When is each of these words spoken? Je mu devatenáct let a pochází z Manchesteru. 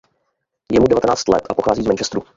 Je 0.71 0.79
mu 0.79 0.87
devatenáct 0.87 1.27
let 1.27 1.43
a 1.49 1.53
pochází 1.53 1.83
z 1.83 1.87
Manchesteru. 1.87 2.23